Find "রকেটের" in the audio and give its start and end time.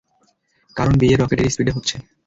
1.15-1.51